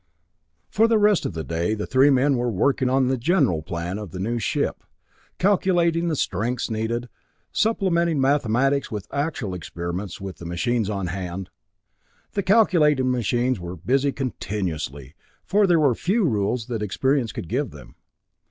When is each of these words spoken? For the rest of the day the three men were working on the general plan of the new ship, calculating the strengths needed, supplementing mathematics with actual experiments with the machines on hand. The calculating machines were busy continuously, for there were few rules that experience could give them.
For 0.67 0.87
the 0.87 0.97
rest 0.97 1.27
of 1.27 1.33
the 1.33 1.43
day 1.43 1.75
the 1.75 1.85
three 1.85 2.09
men 2.09 2.35
were 2.35 2.49
working 2.49 2.89
on 2.89 3.05
the 3.07 3.19
general 3.19 3.61
plan 3.61 3.99
of 3.99 4.09
the 4.09 4.17
new 4.19 4.39
ship, 4.39 4.83
calculating 5.37 6.07
the 6.07 6.15
strengths 6.15 6.71
needed, 6.71 7.07
supplementing 7.51 8.19
mathematics 8.19 8.89
with 8.89 9.05
actual 9.13 9.53
experiments 9.53 10.19
with 10.19 10.37
the 10.39 10.45
machines 10.47 10.89
on 10.89 11.05
hand. 11.05 11.51
The 12.31 12.41
calculating 12.41 13.11
machines 13.11 13.59
were 13.59 13.75
busy 13.75 14.11
continuously, 14.11 15.13
for 15.45 15.67
there 15.67 15.79
were 15.79 15.93
few 15.93 16.23
rules 16.25 16.65
that 16.65 16.81
experience 16.81 17.31
could 17.31 17.47
give 17.47 17.69
them. 17.69 17.93